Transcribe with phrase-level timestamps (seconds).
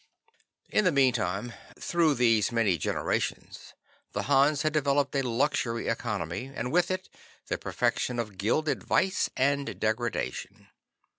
[0.71, 3.75] In the meantime, through these many generations,
[4.13, 7.07] the Hans had developed a luxury economy, and with it
[7.49, 10.69] the perfection of gilded vice and degradation.